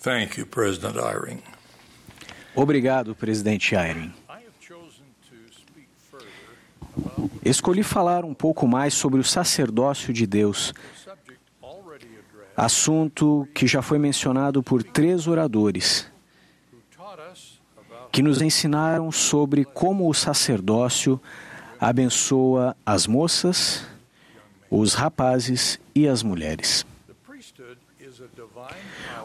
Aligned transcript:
Thank 0.00 0.38
you, 0.38 0.46
President 0.46 0.96
Eyring. 0.96 1.42
Obrigado, 2.54 3.14
presidente 3.14 3.74
Eyring. 3.74 4.12
Escolhi 7.44 7.82
falar 7.82 8.24
um 8.24 8.34
pouco 8.34 8.66
mais 8.66 8.94
sobre 8.94 9.20
o 9.20 9.24
sacerdócio 9.24 10.12
de 10.12 10.26
Deus, 10.26 10.74
assunto 12.56 13.46
que 13.54 13.66
já 13.66 13.82
foi 13.82 13.98
mencionado 13.98 14.62
por 14.62 14.82
três 14.82 15.28
oradores, 15.28 16.10
que 18.10 18.22
nos 18.22 18.40
ensinaram 18.40 19.12
sobre 19.12 19.64
como 19.64 20.08
o 20.08 20.14
sacerdócio 20.14 21.20
abençoa 21.78 22.76
as 22.84 23.06
moças, 23.06 23.86
os 24.70 24.94
rapazes 24.94 25.78
e 25.94 26.08
as 26.08 26.22
mulheres. 26.22 26.84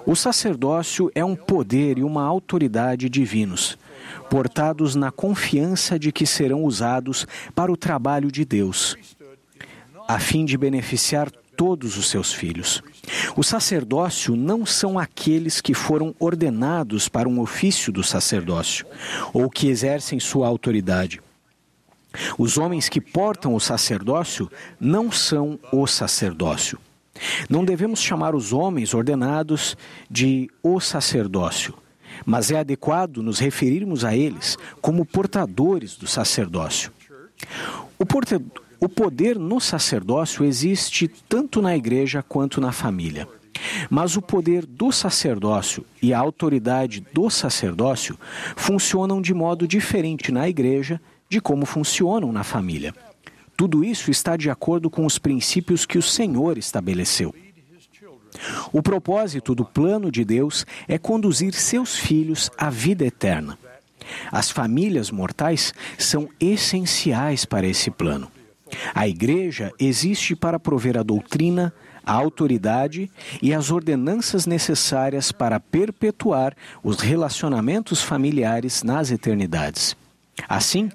O 0.05 0.15
sacerdócio 0.15 1.11
é 1.13 1.23
um 1.23 1.35
poder 1.35 1.97
e 1.97 2.03
uma 2.03 2.23
autoridade 2.23 3.09
divinos, 3.09 3.77
portados 4.29 4.95
na 4.95 5.11
confiança 5.11 5.97
de 5.97 6.11
que 6.11 6.25
serão 6.25 6.63
usados 6.63 7.27
para 7.53 7.71
o 7.71 7.77
trabalho 7.77 8.31
de 8.31 8.43
Deus, 8.43 8.97
a 10.07 10.19
fim 10.19 10.45
de 10.45 10.57
beneficiar 10.57 11.29
todos 11.55 11.97
os 11.97 12.09
seus 12.09 12.33
filhos. 12.33 12.81
O 13.35 13.43
sacerdócio 13.43 14.35
não 14.35 14.65
são 14.65 14.97
aqueles 14.97 15.61
que 15.61 15.73
foram 15.73 16.15
ordenados 16.19 17.07
para 17.07 17.29
um 17.29 17.39
ofício 17.39 17.91
do 17.93 18.03
sacerdócio 18.03 18.85
ou 19.33 19.49
que 19.49 19.67
exercem 19.67 20.19
sua 20.19 20.47
autoridade. 20.47 21.21
Os 22.37 22.57
homens 22.57 22.89
que 22.89 22.99
portam 22.99 23.53
o 23.53 23.59
sacerdócio 23.59 24.51
não 24.79 25.11
são 25.11 25.59
o 25.71 25.87
sacerdócio. 25.87 26.79
Não 27.49 27.63
devemos 27.63 28.01
chamar 28.01 28.35
os 28.35 28.53
homens 28.53 28.93
ordenados 28.93 29.75
de 30.09 30.49
o 30.63 30.79
sacerdócio, 30.79 31.73
mas 32.25 32.51
é 32.51 32.59
adequado 32.59 33.21
nos 33.21 33.39
referirmos 33.39 34.03
a 34.03 34.15
eles 34.15 34.57
como 34.81 35.05
portadores 35.05 35.95
do 35.95 36.07
sacerdócio. 36.07 36.91
O, 37.97 38.05
o 38.79 38.89
poder 38.89 39.37
no 39.37 39.59
sacerdócio 39.59 40.45
existe 40.45 41.07
tanto 41.07 41.61
na 41.61 41.75
igreja 41.75 42.23
quanto 42.23 42.59
na 42.59 42.71
família. 42.71 43.27
Mas 43.89 44.15
o 44.15 44.21
poder 44.21 44.65
do 44.65 44.91
sacerdócio 44.91 45.85
e 46.01 46.13
a 46.13 46.19
autoridade 46.19 47.05
do 47.13 47.29
sacerdócio 47.29 48.17
funcionam 48.55 49.21
de 49.21 49.33
modo 49.33 49.67
diferente 49.67 50.31
na 50.31 50.49
igreja 50.49 50.99
de 51.29 51.39
como 51.39 51.65
funcionam 51.65 52.31
na 52.31 52.43
família. 52.43 52.93
Tudo 53.61 53.83
isso 53.83 54.09
está 54.09 54.35
de 54.35 54.49
acordo 54.49 54.89
com 54.89 55.05
os 55.05 55.19
princípios 55.19 55.85
que 55.85 55.99
o 55.99 56.01
Senhor 56.01 56.57
estabeleceu. 56.57 57.31
O 58.73 58.81
propósito 58.81 59.53
do 59.53 59.63
plano 59.63 60.11
de 60.11 60.25
Deus 60.25 60.65
é 60.87 60.97
conduzir 60.97 61.53
seus 61.53 61.95
filhos 61.95 62.49
à 62.57 62.71
vida 62.71 63.05
eterna. 63.05 63.59
As 64.31 64.49
famílias 64.49 65.11
mortais 65.11 65.75
são 65.95 66.27
essenciais 66.39 67.45
para 67.45 67.67
esse 67.67 67.91
plano. 67.91 68.31
A 68.95 69.07
igreja 69.07 69.71
existe 69.79 70.35
para 70.35 70.59
prover 70.59 70.97
a 70.97 71.03
doutrina, 71.03 71.71
a 72.03 72.13
autoridade 72.13 73.11
e 73.43 73.53
as 73.53 73.69
ordenanças 73.69 74.47
necessárias 74.47 75.31
para 75.31 75.59
perpetuar 75.59 76.57
os 76.83 76.99
relacionamentos 76.99 78.01
familiares 78.01 78.81
nas 78.81 79.11
eternidades. 79.11 79.95
Assim, 80.49 80.91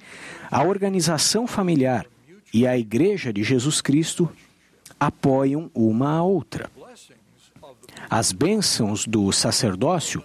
a 0.51 0.65
organização 0.65 1.47
familiar 1.47 2.05
e 2.57 2.67
a 2.67 2.75
Igreja 2.79 3.35
de 3.35 3.43
Jesus 3.43 3.83
Cristo 3.83 4.31
apoiam 4.99 5.71
uma 5.75 6.17
a 6.17 6.23
outra. 6.23 6.71
As 8.09 8.33
bênçãos 8.33 9.05
do 9.05 9.31
sacerdócio, 9.31 10.23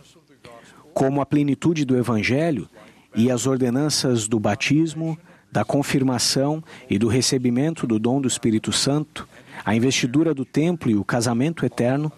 como 0.94 1.20
a 1.20 1.26
plenitude 1.26 1.84
do 1.84 1.98
Evangelho 1.98 2.70
e 3.14 3.30
as 3.30 3.46
ordenanças 3.46 4.30
do 4.30 4.40
batismo, 4.40 5.20
da 5.52 5.66
confirmação 5.66 6.64
e 6.90 6.98
do 6.98 7.10
recebimento 7.10 7.86
do 7.86 8.00
dom 8.00 8.22
do 8.22 8.30
Espírito 8.30 8.72
Santo, 8.72 9.28
a 9.66 9.76
investidura 9.76 10.34
do 10.34 10.46
templo 10.46 10.90
e 10.90 10.96
o 10.96 11.04
casamento 11.04 11.66
eterno, 11.66 12.10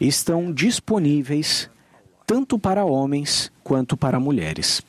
estão 0.00 0.50
disponíveis 0.50 1.68
tanto 2.26 2.58
para 2.58 2.86
homens 2.86 3.52
quanto 3.62 3.98
para 3.98 4.18
mulheres. 4.18 4.80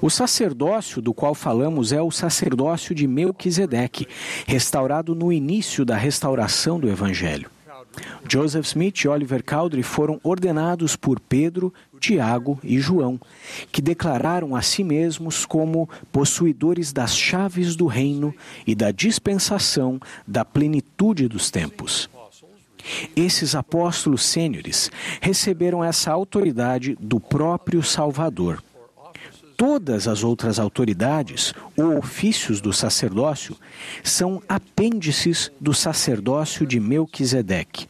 O 0.00 0.08
sacerdócio 0.08 1.02
do 1.02 1.12
qual 1.12 1.34
falamos 1.34 1.92
é 1.92 2.00
o 2.00 2.10
sacerdócio 2.10 2.94
de 2.94 3.06
Melquisedeque, 3.06 4.06
restaurado 4.46 5.14
no 5.14 5.32
início 5.32 5.84
da 5.84 5.96
restauração 5.96 6.78
do 6.78 6.88
Evangelho. 6.88 7.50
Joseph 8.28 8.66
Smith 8.66 9.00
e 9.00 9.08
Oliver 9.08 9.42
Cowdery 9.42 9.82
foram 9.82 10.20
ordenados 10.22 10.94
por 10.94 11.18
Pedro, 11.18 11.74
Tiago 11.98 12.60
e 12.62 12.78
João, 12.78 13.18
que 13.72 13.82
declararam 13.82 14.54
a 14.54 14.62
si 14.62 14.84
mesmos 14.84 15.44
como 15.44 15.88
possuidores 16.12 16.92
das 16.92 17.16
chaves 17.16 17.74
do 17.74 17.86
reino 17.86 18.32
e 18.64 18.74
da 18.76 18.92
dispensação 18.92 19.98
da 20.26 20.44
plenitude 20.44 21.26
dos 21.26 21.50
tempos. 21.50 22.08
Esses 23.16 23.56
apóstolos 23.56 24.22
sêniores 24.22 24.90
receberam 25.20 25.82
essa 25.82 26.12
autoridade 26.12 26.96
do 27.00 27.18
próprio 27.18 27.82
Salvador 27.82 28.62
todas 29.58 30.06
as 30.06 30.22
outras 30.22 30.60
autoridades 30.60 31.52
ou 31.76 31.98
ofícios 31.98 32.60
do 32.60 32.72
sacerdócio 32.72 33.56
são 34.04 34.40
apêndices 34.48 35.50
do 35.60 35.74
sacerdócio 35.74 36.64
de 36.64 36.78
Melquisedeque, 36.78 37.88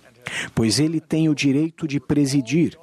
pois 0.54 0.80
ele 0.80 0.98
tem 0.98 1.28
o 1.28 1.34
direito 1.34 1.86
de 1.86 2.00
presidir 2.00 2.76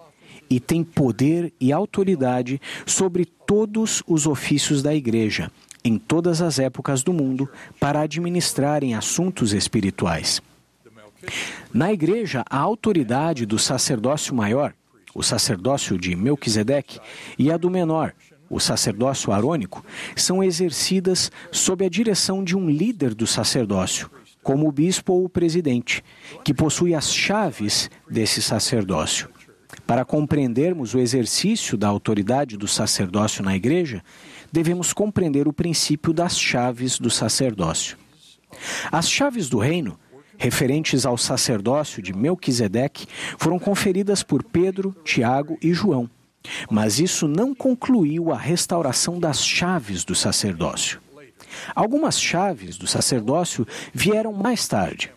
e 0.48 0.60
tem 0.60 0.84
poder 0.84 1.52
e 1.60 1.74
autoridade 1.74 2.62
sobre 2.86 3.26
todos 3.26 4.04
os 4.06 4.28
ofícios 4.28 4.84
da 4.84 4.94
igreja, 4.94 5.52
em 5.84 5.98
todas 5.98 6.40
as 6.40 6.60
épocas 6.60 7.02
do 7.02 7.12
mundo, 7.12 7.50
para 7.80 8.02
administrarem 8.02 8.94
assuntos 8.94 9.52
espirituais. 9.52 10.40
Na 11.74 11.92
igreja, 11.92 12.46
a 12.48 12.60
autoridade 12.60 13.48
do 13.48 13.58
sacerdócio 13.58 14.36
maior, 14.36 14.76
o 15.16 15.24
sacerdócio 15.24 15.98
de 15.98 16.16
Melquisedeque, 16.16 17.00
e 17.40 17.52
a 17.52 17.58
do 17.58 17.72
menor, 17.72 18.14
o 18.50 18.60
sacerdócio 18.60 19.32
arônico, 19.32 19.84
são 20.16 20.44
exercidas 20.44 21.32
sob 21.52 21.86
a 21.86 21.90
direção 21.90 22.44
de 22.44 22.56
um 22.56 22.70
líder 22.70 23.14
do 23.14 23.26
sacerdócio, 23.26 24.10
como 24.44 24.68
o 24.68 24.72
bispo 24.72 25.14
ou 25.14 25.26
o 25.26 25.30
presidente, 25.30 26.04
que 26.44 26.54
possui 26.54 26.94
as 26.94 27.12
chaves 27.12 27.90
desse 28.10 28.42
sacerdócio. 28.42 29.30
Para 29.88 30.06
compreendermos 30.06 30.94
o 30.94 31.00
exercício 31.00 31.78
da 31.78 31.88
autoridade 31.88 32.58
do 32.58 32.68
sacerdócio 32.68 33.44
na 33.44 33.56
igreja, 33.56 34.04
devemos 34.52 34.94
compreender 34.94 35.48
o 35.48 35.54
princípio 35.54 36.14
das 36.14 36.40
chaves 36.40 36.98
do 37.00 37.10
sacerdócio. 37.10 37.98
As 38.92 39.10
chaves 39.10 39.50
do 39.50 39.58
reino, 39.58 40.00
referentes 40.38 41.06
ao 41.06 41.18
sacerdócio 41.18 42.02
de 42.02 42.14
Melquisedeque, 42.14 43.08
foram 43.38 43.60
conferidas 43.60 44.24
por 44.24 44.44
Pedro, 44.44 44.96
Tiago 45.04 45.58
e 45.62 45.74
João 45.74 46.10
mas 46.70 47.00
isso 47.00 47.28
não 47.28 47.54
concluiu 47.54 48.32
a 48.32 48.38
restauração 48.38 49.20
das 49.20 49.46
chaves 49.46 50.04
do 50.04 50.16
sacerdócio. 50.16 51.00
Algumas 51.74 52.20
chaves 52.20 52.78
do 52.78 52.88
sacerdócio 52.88 53.66
vieram 53.94 54.34
mais 54.34 54.68
tarde. 54.68 55.12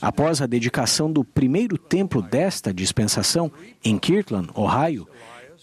Após 0.00 0.42
a 0.42 0.46
dedicação 0.46 1.10
do 1.10 1.24
primeiro 1.24 1.78
templo 1.78 2.20
desta 2.20 2.72
dispensação, 2.72 3.50
em 3.84 3.98
Kirtland, 3.98 4.50
Ohio, 4.54 5.08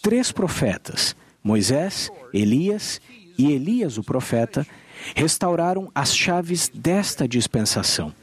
três 0.02 0.32
profetas, 0.32 1.16
Moisés, 1.44 2.10
Elias 2.34 3.00
e 3.38 3.52
Elias 3.52 3.98
o 3.98 4.04
profeta, 4.04 4.66
restauraram 5.16 5.92
as 5.94 6.16
chaves 6.16 6.70
desta 6.74 7.28
dispensação, 7.28 8.14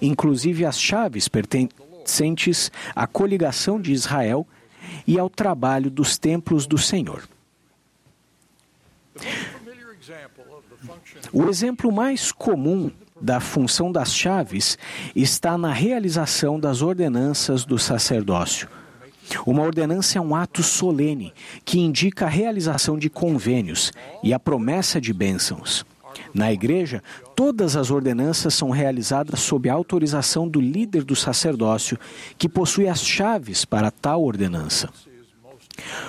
inclusive 0.00 0.64
as 0.64 0.80
chaves 0.80 1.28
pertencentes 1.28 2.70
à 2.94 3.06
coligação 3.06 3.80
de 3.80 3.92
Israel 3.92 4.46
e 5.06 5.18
ao 5.18 5.28
trabalho 5.28 5.90
dos 5.90 6.18
templos 6.18 6.66
do 6.66 6.78
Senhor. 6.78 7.28
O 11.32 11.48
exemplo 11.48 11.90
mais 11.92 12.32
comum 12.32 12.90
da 13.20 13.40
função 13.40 13.90
das 13.90 14.14
chaves 14.14 14.78
está 15.14 15.58
na 15.58 15.72
realização 15.72 16.58
das 16.58 16.82
ordenanças 16.82 17.64
do 17.64 17.78
sacerdócio. 17.78 18.68
Uma 19.44 19.62
ordenança 19.62 20.18
é 20.18 20.20
um 20.20 20.34
ato 20.34 20.62
solene 20.62 21.34
que 21.64 21.80
indica 21.80 22.26
a 22.26 22.30
realização 22.30 22.96
de 22.96 23.10
convênios 23.10 23.92
e 24.22 24.32
a 24.32 24.38
promessa 24.38 25.00
de 25.00 25.12
bênçãos. 25.12 25.84
Na 26.32 26.52
igreja, 26.52 27.02
todas 27.38 27.76
as 27.76 27.92
ordenanças 27.92 28.52
são 28.52 28.70
realizadas 28.70 29.38
sob 29.38 29.68
a 29.68 29.72
autorização 29.72 30.48
do 30.48 30.60
líder 30.60 31.04
do 31.04 31.14
sacerdócio, 31.14 31.96
que 32.36 32.48
possui 32.48 32.88
as 32.88 33.00
chaves 33.00 33.64
para 33.64 33.92
tal 33.92 34.24
ordenança. 34.24 34.88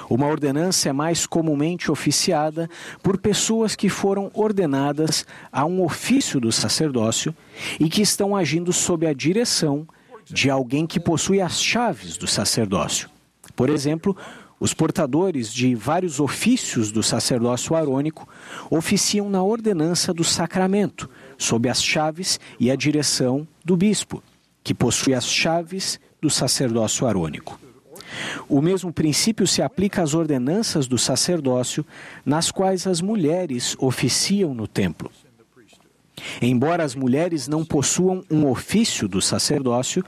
Uma 0.10 0.26
ordenança 0.26 0.90
é 0.90 0.92
mais 0.92 1.28
comumente 1.28 1.92
oficiada 1.92 2.68
por 3.04 3.16
pessoas 3.16 3.76
que 3.76 3.90
foram 3.90 4.32
ordenadas 4.34 5.24
a 5.52 5.66
um 5.66 5.84
ofício 5.84 6.40
do 6.40 6.52
sacerdócio 6.52 7.36
e 7.80 7.88
que 7.90 8.02
estão 8.02 8.36
agindo 8.36 8.74
sob 8.74 9.06
a 9.06 9.14
direção 9.14 9.88
de 10.26 10.50
alguém 10.50 10.88
que 10.88 11.00
possui 11.00 11.40
as 11.40 11.62
chaves 11.62 12.18
do 12.18 12.26
sacerdócio. 12.26 13.08
Por 13.56 13.70
exemplo, 13.70 14.18
os 14.60 14.74
portadores 14.74 15.54
de 15.54 15.74
vários 15.74 16.20
ofícios 16.20 16.92
do 16.92 17.02
sacerdócio 17.02 17.76
arônico 17.76 18.28
oficiam 18.70 19.30
na 19.30 19.42
ordenança 19.42 20.14
do 20.14 20.24
sacramento, 20.24 21.10
sob 21.38 21.70
as 21.70 21.82
chaves 21.82 22.40
e 22.60 22.70
a 22.70 22.76
direção 22.76 23.48
do 23.64 23.78
bispo, 23.78 24.22
que 24.64 24.74
possui 24.74 25.14
as 25.14 25.26
chaves 25.26 26.00
do 26.22 26.30
sacerdócio 26.30 27.08
arônico. 27.08 27.60
O 28.48 28.62
mesmo 28.62 28.92
princípio 28.92 29.48
se 29.48 29.62
aplica 29.62 30.02
às 30.02 30.14
ordenanças 30.14 30.88
do 30.88 30.98
sacerdócio, 30.98 31.86
nas 32.26 32.52
quais 32.52 32.88
as 32.88 33.02
mulheres 33.02 33.76
oficiam 33.80 34.54
no 34.54 34.68
templo. 34.68 35.12
Embora 36.42 36.84
as 36.84 36.96
mulheres 36.96 37.48
não 37.48 37.66
possuam 37.66 38.24
um 38.30 38.48
ofício 38.48 39.08
do 39.08 39.22
sacerdócio, 39.22 40.04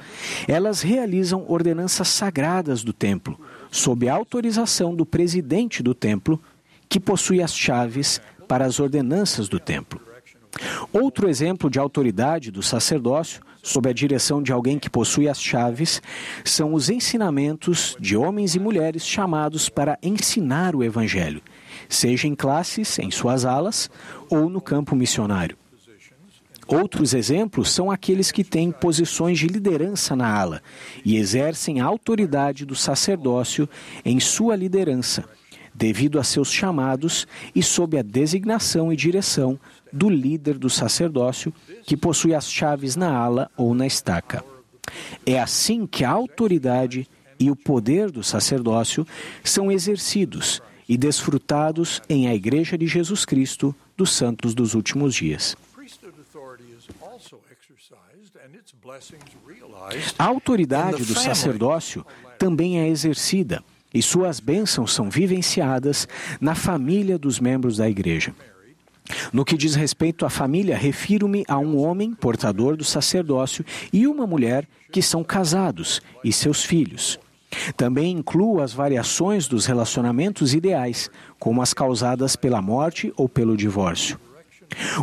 elas 0.48 0.82
realizam 0.82 1.46
ordenanças 1.48 2.08
sagradas 2.08 2.84
do 2.84 2.94
templo, 2.94 3.40
sob 3.70 4.08
a 4.08 4.14
autorização 4.14 4.96
do 4.96 5.06
presidente 5.06 5.82
do 5.82 5.94
templo, 5.94 6.42
que 6.88 7.00
possui 7.00 7.42
as 7.42 7.56
chaves 7.56 8.22
para 8.48 8.66
as 8.66 8.80
ordenanças 8.80 9.48
do 9.48 9.60
templo. 9.60 10.02
Outro 10.92 11.30
exemplo 11.30 11.70
de 11.70 11.80
autoridade 11.80 12.52
do 12.52 12.62
sacerdócio, 12.62 13.42
sob 13.64 13.90
a 13.90 13.94
direção 13.94 14.42
de 14.44 14.52
alguém 14.52 14.78
que 14.78 14.90
possui 14.90 15.30
as 15.30 15.42
chaves, 15.42 16.02
são 16.44 16.74
os 16.74 16.90
ensinamentos 16.90 17.96
de 18.00 18.18
homens 18.18 18.56
e 18.56 18.60
mulheres 18.60 19.06
chamados 19.06 19.70
para 19.70 19.98
ensinar 20.04 20.76
o 20.76 20.84
Evangelho, 20.84 21.42
seja 21.88 22.28
em 22.28 22.36
classes, 22.36 23.00
em 23.00 23.10
suas 23.10 23.46
alas 23.46 23.90
ou 24.30 24.50
no 24.50 24.60
campo 24.60 24.96
missionário. 24.96 25.61
Outros 26.72 27.14
exemplos 27.14 27.70
são 27.70 27.92
aqueles 27.92 28.32
que 28.32 28.46
têm 28.46 28.72
posições 28.72 29.38
de 29.38 29.48
liderança 29.48 30.16
na 30.16 30.34
ala 30.34 30.64
e 31.04 31.18
exercem 31.18 31.82
a 31.82 31.86
autoridade 31.86 32.66
do 32.66 32.76
sacerdócio 32.76 33.68
em 34.06 34.22
sua 34.22 34.56
liderança, 34.56 35.26
devido 35.76 36.18
a 36.18 36.24
seus 36.24 36.50
chamados 36.50 37.28
e 37.54 37.62
sob 37.62 38.00
a 38.00 38.02
designação 38.02 38.92
e 38.92 38.96
direção 38.96 39.60
do 39.92 40.10
líder 40.10 40.58
do 40.58 40.70
sacerdócio, 40.70 41.54
que 41.84 41.98
possui 41.98 42.34
as 42.34 42.50
chaves 42.50 42.96
na 42.96 43.14
ala 43.14 43.52
ou 43.58 43.76
na 43.76 43.86
estaca. 43.86 44.42
É 45.26 45.42
assim 45.42 45.86
que 45.86 46.06
a 46.06 46.10
autoridade 46.10 47.06
e 47.38 47.52
o 47.52 47.56
poder 47.56 48.10
do 48.10 48.24
sacerdócio 48.24 49.06
são 49.44 49.70
exercidos 49.70 50.62
e 50.88 50.98
desfrutados 50.98 52.02
em 52.08 52.30
a 52.30 52.34
Igreja 52.34 52.78
de 52.78 52.88
Jesus 52.88 53.26
Cristo 53.26 53.76
dos 53.98 54.12
Santos 54.14 54.54
dos 54.54 54.74
Últimos 54.74 55.14
Dias. 55.14 55.58
A 60.18 60.26
autoridade 60.26 61.06
do 61.06 61.14
sacerdócio 61.14 62.06
também 62.40 62.80
é 62.80 62.88
exercida 62.88 63.64
e 63.94 64.02
suas 64.02 64.40
bênçãos 64.40 64.94
são 64.94 65.10
vivenciadas 65.10 66.08
na 66.40 66.56
família 66.56 67.18
dos 67.18 67.40
membros 67.40 67.78
da 67.78 67.90
igreja. 67.90 68.34
No 69.34 69.44
que 69.44 69.58
diz 69.58 69.76
respeito 69.76 70.26
à 70.26 70.30
família, 70.30 70.78
refiro-me 70.78 71.44
a 71.48 71.58
um 71.58 71.78
homem 71.78 72.14
portador 72.14 72.78
do 72.78 72.84
sacerdócio 72.84 73.66
e 73.92 74.08
uma 74.08 74.26
mulher 74.26 74.68
que 74.92 75.02
são 75.02 75.24
casados 75.24 76.02
e 76.24 76.32
seus 76.32 76.64
filhos. 76.64 77.20
Também 77.76 78.12
incluo 78.12 78.62
as 78.62 78.72
variações 78.72 79.48
dos 79.48 79.66
relacionamentos 79.66 80.54
ideais, 80.54 81.10
como 81.38 81.62
as 81.62 81.74
causadas 81.74 82.36
pela 82.36 82.62
morte 82.62 83.12
ou 83.18 83.28
pelo 83.28 83.58
divórcio. 83.58 84.18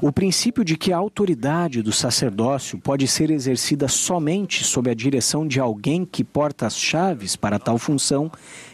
O 0.02 0.12
princípio 0.12 0.64
de 0.64 0.76
que 0.76 0.92
a 0.92 0.96
autoridade 0.96 1.82
do 1.82 1.92
sacerdócio 1.92 2.78
pode 2.78 3.06
ser 3.06 3.30
exercida 3.30 3.86
somente 3.88 4.64
sob 4.64 4.90
a 4.90 4.94
direção 4.94 5.46
de 5.46 5.60
alguém 5.60 6.04
que 6.04 6.24
porta 6.24 6.66
as 6.66 6.78
chaves 6.78 7.36
para 7.36 7.58
tal 7.58 7.78
função 7.78 8.30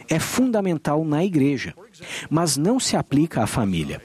é 0.09 0.19
fundamental 0.19 1.03
na 1.03 1.23
igreja, 1.23 1.73
mas 2.29 2.57
não 2.57 2.79
se 2.79 2.95
aplica 2.95 3.43
à 3.43 3.47
família. 3.47 4.01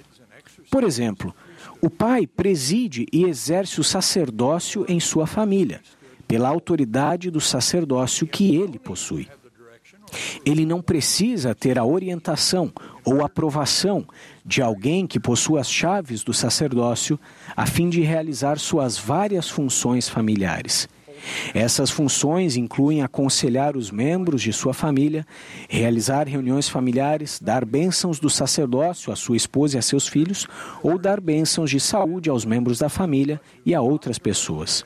Por 0.70 0.84
exemplo, 0.84 1.34
o 1.80 1.88
pai 1.88 2.26
preside 2.26 3.06
e 3.12 3.24
exerce 3.24 3.80
o 3.80 3.84
sacerdócio 3.84 4.84
em 4.88 5.00
sua 5.00 5.26
família, 5.26 5.80
pela 6.28 6.48
autoridade 6.48 7.30
do 7.30 7.40
sacerdócio 7.40 8.26
que 8.26 8.54
ele 8.54 8.78
possui. 8.78 9.28
Ele 10.44 10.66
não 10.66 10.82
precisa 10.82 11.54
ter 11.54 11.78
a 11.78 11.84
orientação 11.84 12.72
ou 13.04 13.24
aprovação 13.24 14.06
de 14.44 14.62
alguém 14.62 15.06
que 15.06 15.20
possua 15.20 15.60
as 15.60 15.70
chaves 15.70 16.22
do 16.22 16.32
sacerdócio 16.32 17.18
a 17.56 17.66
fim 17.66 17.88
de 17.88 18.00
realizar 18.00 18.58
suas 18.58 18.98
várias 18.98 19.48
funções 19.48 20.08
familiares. 20.08 20.88
Essas 21.54 21.90
funções 21.90 22.56
incluem 22.56 23.02
aconselhar 23.02 23.76
os 23.76 23.90
membros 23.90 24.42
de 24.42 24.52
sua 24.52 24.72
família, 24.72 25.26
realizar 25.68 26.26
reuniões 26.26 26.68
familiares, 26.68 27.38
dar 27.40 27.64
bênçãos 27.64 28.18
do 28.18 28.30
sacerdócio 28.30 29.12
à 29.12 29.16
sua 29.16 29.36
esposa 29.36 29.76
e 29.76 29.78
a 29.78 29.82
seus 29.82 30.08
filhos, 30.08 30.46
ou 30.82 30.98
dar 30.98 31.20
bênçãos 31.20 31.70
de 31.70 31.80
saúde 31.80 32.30
aos 32.30 32.44
membros 32.44 32.78
da 32.78 32.88
família 32.88 33.40
e 33.64 33.74
a 33.74 33.80
outras 33.80 34.18
pessoas. 34.18 34.84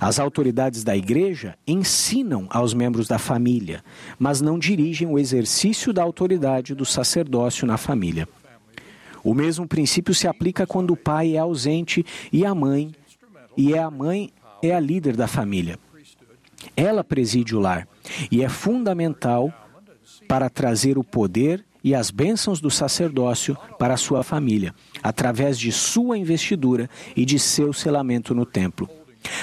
As 0.00 0.18
autoridades 0.18 0.84
da 0.84 0.96
igreja 0.96 1.56
ensinam 1.66 2.46
aos 2.50 2.74
membros 2.74 3.08
da 3.08 3.18
família, 3.18 3.82
mas 4.18 4.40
não 4.40 4.58
dirigem 4.58 5.08
o 5.08 5.18
exercício 5.18 5.92
da 5.92 6.02
autoridade 6.02 6.74
do 6.74 6.84
sacerdócio 6.84 7.66
na 7.66 7.76
família. 7.76 8.28
O 9.24 9.34
mesmo 9.34 9.66
princípio 9.66 10.14
se 10.14 10.26
aplica 10.26 10.66
quando 10.66 10.92
o 10.92 10.96
pai 10.96 11.36
é 11.36 11.38
ausente 11.38 12.04
e 12.32 12.44
a 12.44 12.54
mãe, 12.54 12.92
e 13.56 13.74
é 13.74 13.78
a 13.78 13.90
mãe 13.90 14.32
é 14.62 14.74
a 14.74 14.80
líder 14.80 15.16
da 15.16 15.26
família. 15.26 15.78
Ela 16.76 17.02
preside 17.02 17.54
o 17.54 17.60
lar 17.60 17.86
e 18.30 18.42
é 18.42 18.48
fundamental 18.48 19.52
para 20.28 20.48
trazer 20.48 20.98
o 20.98 21.04
poder 21.04 21.64
e 21.84 21.94
as 21.94 22.10
bênçãos 22.10 22.60
do 22.60 22.70
sacerdócio 22.70 23.56
para 23.78 23.94
a 23.94 23.96
sua 23.96 24.22
família, 24.22 24.72
através 25.02 25.58
de 25.58 25.72
sua 25.72 26.16
investidura 26.16 26.88
e 27.16 27.24
de 27.24 27.38
seu 27.38 27.72
selamento 27.72 28.34
no 28.34 28.46
templo. 28.46 28.88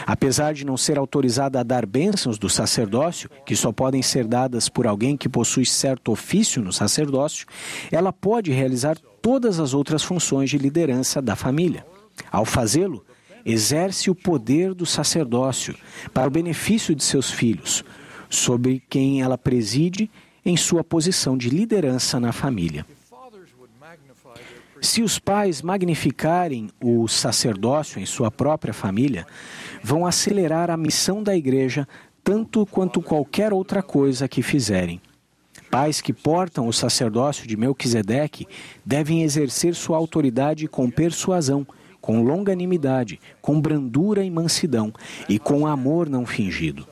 Apesar 0.06 0.54
de 0.54 0.66
não 0.66 0.78
ser 0.78 0.98
autorizada 0.98 1.60
a 1.60 1.64
dar 1.64 1.86
bênçãos 1.86 2.38
do 2.38 2.50
sacerdócio, 2.50 3.30
que 3.46 3.56
só 3.56 3.72
podem 3.72 4.02
ser 4.02 4.26
dadas 4.26 4.70
por 4.70 4.88
alguém 4.88 5.16
que 5.16 5.30
possui 5.30 5.66
certo 5.66 6.12
ofício 6.12 6.62
no 6.62 6.74
sacerdócio, 6.74 7.46
ela 7.92 8.12
pode 8.12 8.52
realizar 8.52 8.98
todas 9.22 9.60
as 9.60 9.74
outras 9.74 10.04
funções 10.04 10.50
de 10.50 10.58
liderança 10.58 11.22
da 11.22 11.36
família. 11.36 11.86
Ao 12.32 12.46
fazê-lo, 12.46 13.04
exerce 13.46 14.10
o 14.10 14.16
poder 14.16 14.74
do 14.74 14.86
sacerdócio 14.86 15.76
para 16.14 16.28
o 16.28 16.32
benefício 16.32 16.94
de 16.94 17.04
seus 17.04 17.32
filhos, 17.32 17.84
sobre 18.30 18.84
quem 18.90 19.22
ela 19.22 19.38
preside 19.38 20.10
em 20.46 20.56
sua 20.56 20.84
posição 20.84 21.38
de 21.38 21.50
liderança 21.50 22.20
na 22.20 22.32
família. 22.32 22.86
Se 24.82 25.02
os 25.02 25.20
pais 25.20 25.62
magnificarem 25.62 26.70
o 26.82 27.08
sacerdócio 27.08 28.00
em 28.00 28.06
sua 28.06 28.32
própria 28.32 28.74
família, 28.74 29.26
vão 29.84 30.06
acelerar 30.06 30.70
a 30.70 30.78
missão 30.78 31.22
da 31.22 31.36
igreja 31.36 31.88
tanto 32.24 32.66
quanto 32.66 33.02
qualquer 33.02 33.52
outra 33.52 33.84
coisa 33.84 34.28
que 34.28 34.42
fizerem. 34.42 35.02
Pais 35.70 36.02
que 36.02 36.14
portam 36.14 36.68
o 36.68 36.74
sacerdócio 36.74 37.48
de 37.48 37.58
Melquisedeque 37.58 38.48
devem 38.86 39.24
exercer 39.24 39.76
sua 39.76 39.98
autoridade 39.98 40.68
com 40.68 40.90
persuasão, 40.90 41.68
com 42.00 42.24
longanimidade, 42.24 43.20
com 43.42 43.60
brandura 43.60 44.24
e 44.24 44.32
mansidão 44.32 44.94
e 45.28 45.38
com 45.38 45.68
amor 45.68 46.10
não 46.10 46.26
fingido. 46.26 46.88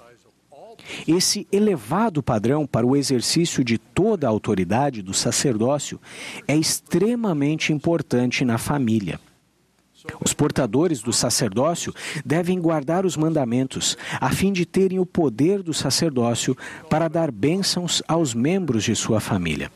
Esse 1.08 1.48
elevado 1.52 2.24
padrão 2.24 2.66
para 2.66 2.86
o 2.86 2.96
exercício 2.96 3.64
de 3.64 3.78
toda 3.78 4.28
a 4.28 4.30
autoridade 4.30 5.02
do 5.02 5.14
sacerdócio 5.14 6.00
é 6.48 6.56
extremamente 6.56 7.74
importante 7.74 8.46
na 8.46 8.58
família. 8.58 9.20
Os 10.24 10.34
portadores 10.34 11.02
do 11.02 11.12
sacerdócio 11.12 11.94
devem 12.26 12.60
guardar 12.60 13.06
os 13.06 13.18
mandamentos, 13.18 13.98
a 14.22 14.32
fim 14.32 14.54
de 14.54 14.66
terem 14.66 15.00
o 15.00 15.06
poder 15.06 15.62
do 15.62 15.74
sacerdócio 15.74 16.56
para 16.90 17.08
dar 17.08 17.32
bênçãos 17.32 18.02
aos 18.08 18.34
membros 18.34 18.84
de 18.84 18.96
sua 18.96 19.20
família. 19.20 19.72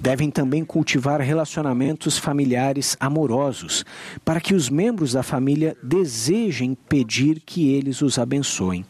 Devem 0.00 0.30
também 0.30 0.64
cultivar 0.64 1.20
relacionamentos 1.20 2.16
familiares 2.16 2.96
amorosos, 3.00 3.84
para 4.24 4.40
que 4.40 4.54
os 4.54 4.70
membros 4.70 5.12
da 5.12 5.22
família 5.22 5.76
desejem 5.82 6.76
pedir 6.88 7.40
que 7.44 7.74
eles 7.74 8.00
os 8.00 8.18
abençoem. 8.18 8.84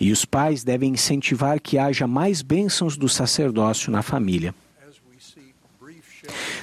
E 0.00 0.12
os 0.12 0.24
pais 0.24 0.62
devem 0.62 0.92
incentivar 0.92 1.60
que 1.60 1.78
haja 1.78 2.06
mais 2.06 2.42
bênçãos 2.42 2.96
do 2.96 3.08
sacerdócio 3.08 3.90
na 3.90 4.02
família. 4.02 4.54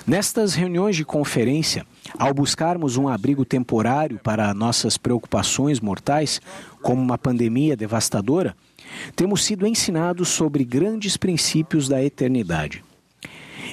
Nestas 0.08 0.54
reuniões 0.54 0.96
de 0.96 1.04
conferência, 1.04 1.86
ao 2.18 2.34
buscarmos 2.34 2.96
um 2.96 3.08
abrigo 3.08 3.44
temporário 3.44 4.20
para 4.20 4.54
nossas 4.54 4.98
preocupações 4.98 5.80
mortais, 5.80 6.39
como 6.82 7.01
uma 7.01 7.18
pandemia 7.18 7.75
devastadora, 7.75 8.56
temos 9.15 9.44
sido 9.44 9.65
ensinados 9.65 10.30
sobre 10.30 10.63
grandes 10.63 11.18
princípios 11.18 11.88
da 11.88 12.04
eternidade. 12.04 12.84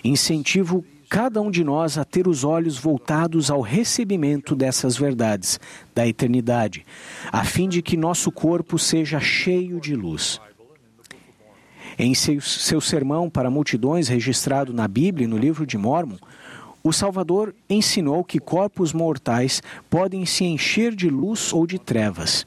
Incentivo 0.02 0.85
cada 1.12 1.42
um 1.42 1.50
de 1.50 1.62
nós 1.62 1.99
a 1.99 2.07
ter 2.07 2.26
os 2.26 2.42
olhos 2.42 2.78
voltados 2.78 3.50
ao 3.50 3.61
recebimento 3.61 4.57
dessas 4.57 4.97
verdades 4.97 5.61
da 5.95 6.09
eternidade, 6.09 6.87
a 7.31 7.45
fim 7.45 7.69
de 7.69 7.83
que 7.83 7.99
nosso 7.99 8.33
corpo 8.33 8.78
seja 8.78 9.21
cheio 9.21 9.78
de 9.78 9.95
luz. 9.95 10.40
Em 11.99 12.14
seu, 12.14 12.40
seu 12.40 12.81
sermão 12.81 13.28
para 13.28 13.50
multidões 13.50 14.09
registrado 14.09 14.73
na 14.73 14.88
Bíblia 14.88 15.26
e 15.26 15.28
no 15.28 15.37
livro 15.37 15.66
de 15.66 15.76
Mormon, 15.76 16.16
o 16.83 16.95
Salvador 16.95 17.54
ensinou 17.69 18.25
que 18.25 18.38
corpos 18.38 18.95
mortais 18.95 19.62
podem 19.90 20.25
se 20.25 20.45
encher 20.45 20.95
de 20.95 21.11
luz 21.11 21.52
ou 21.52 21.66
de 21.66 21.78
trevas. 21.78 22.47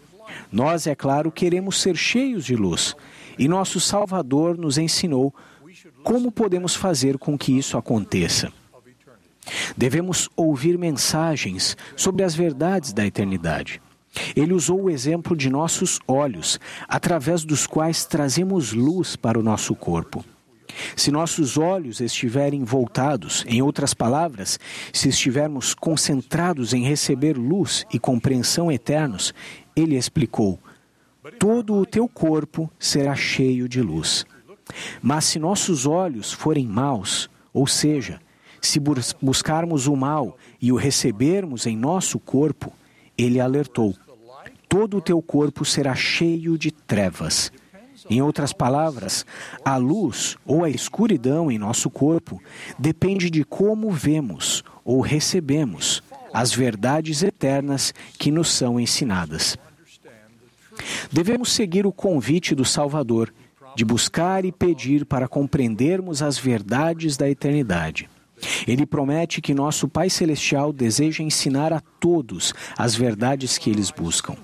Nós, 0.52 0.88
é 0.88 0.96
claro, 0.96 1.32
queremos 1.32 1.80
ser 1.80 1.96
cheios 1.96 2.44
de 2.44 2.56
luz, 2.56 2.96
e 3.38 3.48
nosso 3.48 3.80
Salvador 3.80 4.58
nos 4.58 4.80
ensinou 4.80 5.32
como 6.04 6.32
podemos 6.32 6.76
fazer 6.76 7.18
com 7.18 7.38
que 7.38 7.58
isso 7.58 7.78
aconteça. 7.78 8.52
Devemos 9.78 10.30
ouvir 10.36 10.78
mensagens 10.78 11.78
sobre 11.96 12.24
as 12.24 12.36
verdades 12.36 12.94
da 12.94 13.06
eternidade. 13.06 13.82
Ele 14.36 14.54
usou 14.54 14.84
o 14.84 14.90
exemplo 14.90 15.36
de 15.36 15.50
nossos 15.50 16.00
olhos, 16.08 16.60
através 16.88 17.44
dos 17.44 17.68
quais 17.68 18.06
trazemos 18.06 18.72
luz 18.72 19.16
para 19.16 19.38
o 19.38 19.44
nosso 19.44 19.76
corpo. 19.76 20.24
Se 20.96 21.12
nossos 21.12 21.58
olhos 21.58 22.02
estiverem 22.02 22.64
voltados, 22.64 23.46
em 23.48 23.62
outras 23.62 23.94
palavras, 23.94 24.60
se 24.92 25.10
estivermos 25.10 25.74
concentrados 25.74 26.74
em 26.74 26.84
receber 26.84 27.38
luz 27.38 27.86
e 27.94 28.00
compreensão 28.00 28.72
eternos, 28.72 29.34
ele 29.76 29.96
explicou: 29.96 30.60
todo 31.40 31.76
o 31.76 31.86
teu 31.86 32.08
corpo 32.08 32.70
será 32.80 33.16
cheio 33.16 33.70
de 33.70 33.82
luz. 33.82 34.26
Mas 35.02 35.26
se 35.26 35.40
nossos 35.40 35.86
olhos 35.86 36.32
forem 36.32 36.66
maus, 36.66 37.30
ou 37.54 37.68
seja, 37.68 38.20
se 38.62 38.80
buscarmos 39.22 39.88
o 39.88 39.96
mal 39.96 40.38
e 40.62 40.72
o 40.72 40.76
recebermos 40.76 41.66
em 41.66 41.78
nosso 41.78 42.20
corpo, 42.20 42.74
ele 43.18 43.40
alertou: 43.40 43.96
todo 44.68 44.98
o 44.98 45.02
teu 45.02 45.22
corpo 45.22 45.64
será 45.64 45.96
cheio 45.96 46.58
de 46.58 46.72
trevas. 46.72 47.52
Em 48.10 48.22
outras 48.22 48.54
palavras, 48.54 49.26
a 49.64 49.78
luz 49.78 50.38
ou 50.46 50.64
a 50.64 50.70
escuridão 50.70 51.52
em 51.52 51.58
nosso 51.58 51.90
corpo 51.90 52.42
depende 52.78 53.30
de 53.30 53.44
como 53.44 53.90
vemos 53.90 54.64
ou 54.84 55.02
recebemos 55.02 56.04
as 56.32 56.54
verdades 56.54 57.24
eternas 57.24 57.94
que 58.20 58.30
nos 58.30 58.50
são 58.50 58.80
ensinadas. 58.80 59.58
Devemos 61.12 61.54
seguir 61.54 61.88
o 61.88 61.92
convite 61.92 62.54
do 62.54 62.66
Salvador 62.66 63.34
de 63.76 63.84
buscar 63.86 64.46
e 64.46 64.52
pedir 64.52 65.06
para 65.06 65.28
compreendermos 65.28 66.22
as 66.22 66.38
verdades 66.38 67.18
da 67.18 67.30
eternidade. 67.30 68.10
Ele 68.68 68.86
promete 68.86 69.42
que 69.42 69.54
nosso 69.54 69.88
Pai 69.88 70.10
Celestial 70.10 70.74
deseja 70.74 71.24
ensinar 71.24 71.72
a 71.72 71.80
todos 72.00 72.54
as 72.78 72.96
verdades 72.96 73.58
que 73.58 73.70
eles 73.70 73.92
buscam. 73.92 74.36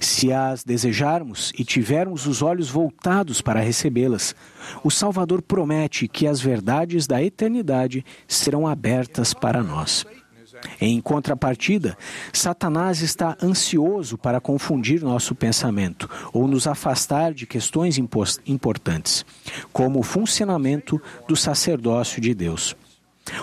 Se 0.00 0.32
as 0.32 0.64
desejarmos 0.64 1.52
e 1.58 1.64
tivermos 1.64 2.26
os 2.26 2.42
olhos 2.42 2.68
voltados 2.68 3.40
para 3.40 3.60
recebê-las, 3.60 4.34
o 4.82 4.90
Salvador 4.90 5.42
promete 5.42 6.08
que 6.08 6.26
as 6.26 6.40
verdades 6.40 7.06
da 7.06 7.22
eternidade 7.22 8.04
serão 8.26 8.66
abertas 8.66 9.32
para 9.34 9.62
nós. 9.62 10.04
Em 10.80 11.00
contrapartida, 11.00 11.96
Satanás 12.32 13.02
está 13.02 13.36
ansioso 13.42 14.18
para 14.18 14.40
confundir 14.40 15.02
nosso 15.02 15.34
pensamento 15.34 16.08
ou 16.32 16.46
nos 16.46 16.66
afastar 16.66 17.32
de 17.32 17.46
questões 17.46 17.98
importantes, 17.98 19.24
como 19.72 20.00
o 20.00 20.02
funcionamento 20.02 21.00
do 21.26 21.36
sacerdócio 21.36 22.20
de 22.20 22.34
Deus. 22.34 22.76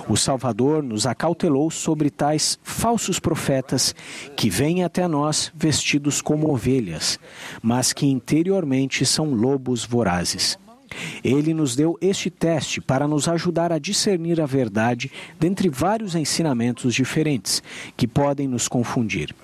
O 0.07 0.17
Salvador 0.17 0.83
nos 0.83 1.05
acautelou 1.05 1.69
sobre 1.69 2.09
tais 2.09 2.59
falsos 2.63 3.19
profetas 3.19 3.95
que 4.35 4.49
vêm 4.49 4.83
até 4.83 5.07
nós 5.07 5.51
vestidos 5.55 6.21
como 6.21 6.51
ovelhas, 6.51 7.19
mas 7.61 7.93
que 7.93 8.05
interiormente 8.05 9.05
são 9.05 9.33
lobos 9.33 9.85
vorazes. 9.85 10.57
Ele 11.23 11.53
nos 11.53 11.75
deu 11.75 11.97
este 12.01 12.29
teste 12.29 12.81
para 12.81 13.07
nos 13.07 13.27
ajudar 13.27 13.71
a 13.71 13.79
discernir 13.79 14.39
a 14.41 14.45
verdade 14.45 15.11
dentre 15.39 15.69
vários 15.69 16.15
ensinamentos 16.15 16.93
diferentes 16.93 17.61
que 17.95 18.07
podem 18.07 18.47
nos 18.47 18.67
confundir. 18.67 19.35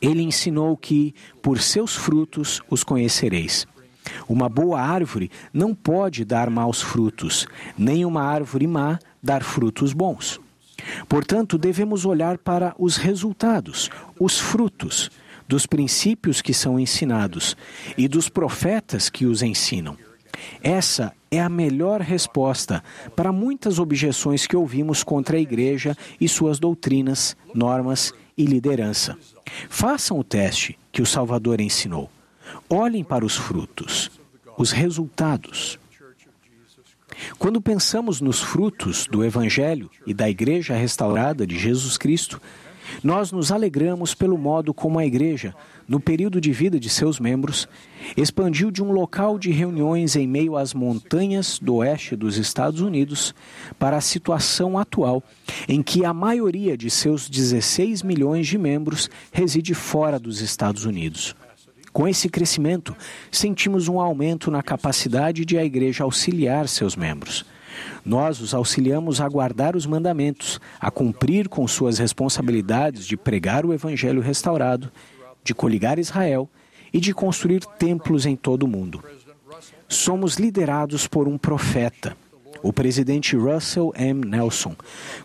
Ele 0.00 0.22
ensinou 0.22 0.76
que, 0.76 1.14
por 1.42 1.60
seus 1.60 1.94
frutos, 1.94 2.62
os 2.70 2.82
conhecereis. 2.82 3.66
Uma 4.28 4.48
boa 4.48 4.80
árvore 4.80 5.30
não 5.52 5.74
pode 5.74 6.24
dar 6.24 6.48
maus 6.48 6.80
frutos, 6.80 7.46
nem 7.76 8.04
uma 8.04 8.22
árvore 8.22 8.66
má 8.66 8.98
dar 9.22 9.42
frutos 9.42 9.92
bons. 9.92 10.40
Portanto, 11.08 11.58
devemos 11.58 12.06
olhar 12.06 12.38
para 12.38 12.74
os 12.78 12.96
resultados, 12.96 13.90
os 14.18 14.38
frutos, 14.38 15.10
dos 15.46 15.66
princípios 15.66 16.40
que 16.40 16.54
são 16.54 16.78
ensinados 16.78 17.56
e 17.98 18.06
dos 18.06 18.28
profetas 18.28 19.10
que 19.10 19.26
os 19.26 19.42
ensinam. 19.42 19.96
Essa 20.62 21.12
é 21.30 21.40
a 21.40 21.48
melhor 21.48 22.00
resposta 22.00 22.82
para 23.14 23.32
muitas 23.32 23.78
objeções 23.78 24.46
que 24.46 24.56
ouvimos 24.56 25.02
contra 25.04 25.36
a 25.36 25.40
Igreja 25.40 25.96
e 26.20 26.28
suas 26.28 26.58
doutrinas, 26.58 27.36
normas 27.54 28.12
e 28.36 28.44
liderança. 28.44 29.16
Façam 29.68 30.18
o 30.18 30.24
teste 30.24 30.78
que 30.92 31.02
o 31.02 31.06
Salvador 31.06 31.60
ensinou. 31.60 32.10
Olhem 32.68 33.04
para 33.04 33.24
os 33.24 33.36
frutos, 33.36 34.10
os 34.56 34.72
resultados. 34.72 35.78
Quando 37.38 37.60
pensamos 37.60 38.20
nos 38.20 38.40
frutos 38.40 39.06
do 39.06 39.24
Evangelho 39.24 39.90
e 40.06 40.14
da 40.14 40.28
Igreja 40.28 40.74
restaurada 40.74 41.46
de 41.46 41.58
Jesus 41.58 41.98
Cristo, 41.98 42.40
nós 43.02 43.32
nos 43.32 43.50
alegramos 43.50 44.14
pelo 44.14 44.36
modo 44.36 44.72
como 44.72 44.98
a 44.98 45.06
Igreja, 45.06 45.54
no 45.88 45.98
período 45.98 46.40
de 46.40 46.52
vida 46.52 46.78
de 46.78 46.88
seus 46.88 47.18
membros, 47.18 47.68
expandiu 48.16 48.70
de 48.70 48.82
um 48.82 48.92
local 48.92 49.38
de 49.38 49.50
reuniões 49.50 50.16
em 50.16 50.26
meio 50.26 50.56
às 50.56 50.72
montanhas 50.72 51.58
do 51.58 51.76
oeste 51.76 52.14
dos 52.14 52.36
Estados 52.36 52.80
Unidos 52.80 53.34
para 53.78 53.96
a 53.96 54.00
situação 54.00 54.78
atual, 54.78 55.22
em 55.68 55.82
que 55.82 56.04
a 56.04 56.14
maioria 56.14 56.76
de 56.76 56.88
seus 56.90 57.28
16 57.28 58.02
milhões 58.02 58.46
de 58.46 58.56
membros 58.56 59.10
reside 59.32 59.74
fora 59.74 60.18
dos 60.18 60.40
Estados 60.40 60.84
Unidos. 60.84 61.34
Com 61.92 62.06
esse 62.06 62.28
crescimento, 62.28 62.96
sentimos 63.32 63.88
um 63.88 63.98
aumento 63.98 64.50
na 64.50 64.62
capacidade 64.62 65.44
de 65.44 65.58
a 65.58 65.64
igreja 65.64 66.04
auxiliar 66.04 66.68
seus 66.68 66.94
membros. 66.94 67.44
Nós 68.04 68.40
os 68.40 68.54
auxiliamos 68.54 69.20
a 69.20 69.28
guardar 69.28 69.76
os 69.76 69.86
mandamentos, 69.86 70.60
a 70.80 70.90
cumprir 70.90 71.48
com 71.48 71.66
suas 71.66 71.98
responsabilidades 71.98 73.06
de 73.06 73.16
pregar 73.16 73.64
o 73.64 73.72
evangelho 73.72 74.20
restaurado, 74.20 74.90
de 75.42 75.54
coligar 75.54 75.98
Israel 75.98 76.48
e 76.92 77.00
de 77.00 77.14
construir 77.14 77.64
templos 77.78 78.26
em 78.26 78.36
todo 78.36 78.64
o 78.64 78.68
mundo. 78.68 79.02
Somos 79.88 80.36
liderados 80.36 81.06
por 81.06 81.28
um 81.28 81.36
profeta, 81.36 82.16
o 82.62 82.72
presidente 82.72 83.36
Russell 83.36 83.92
M. 83.96 84.24
Nelson, 84.26 84.74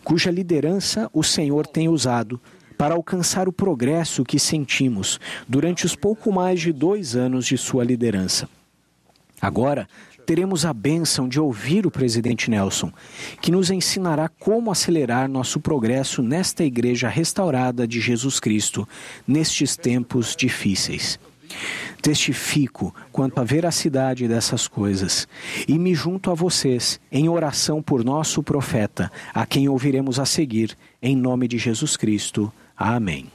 cuja 0.03 0.31
liderança 0.31 1.09
o 1.13 1.23
Senhor 1.23 1.67
tem 1.67 1.89
usado 1.89 2.39
para 2.77 2.95
alcançar 2.95 3.47
o 3.47 3.53
progresso 3.53 4.23
que 4.23 4.39
sentimos 4.39 5.19
durante 5.47 5.85
os 5.85 5.95
pouco 5.95 6.31
mais 6.31 6.59
de 6.59 6.73
dois 6.73 7.15
anos 7.15 7.45
de 7.45 7.57
sua 7.57 7.83
liderança. 7.83 8.49
Agora, 9.45 9.87
teremos 10.25 10.65
a 10.65 10.73
bênção 10.73 11.29
de 11.29 11.39
ouvir 11.39 11.85
o 11.85 11.91
presidente 11.91 12.49
Nelson, 12.49 12.91
que 13.39 13.51
nos 13.51 13.69
ensinará 13.69 14.27
como 14.27 14.71
acelerar 14.71 15.29
nosso 15.29 15.59
progresso 15.59 16.23
nesta 16.23 16.63
igreja 16.63 17.07
restaurada 17.07 17.87
de 17.87 18.01
Jesus 18.01 18.39
Cristo 18.39 18.89
nestes 19.27 19.77
tempos 19.77 20.35
difíceis. 20.35 21.19
Testifico 22.01 22.93
quanto 23.11 23.39
à 23.39 23.43
veracidade 23.43 24.27
dessas 24.27 24.67
coisas 24.67 25.27
e 25.67 25.77
me 25.77 25.93
junto 25.93 26.31
a 26.31 26.33
vocês 26.33 26.99
em 27.11 27.29
oração 27.29 27.83
por 27.83 28.03
nosso 28.03 28.41
profeta, 28.41 29.11
a 29.31 29.45
quem 29.45 29.69
ouviremos 29.69 30.19
a 30.19 30.25
seguir, 30.25 30.75
em 30.99 31.15
nome 31.15 31.47
de 31.47 31.59
Jesus 31.59 31.95
Cristo. 31.95 32.51
Amém. 32.75 33.27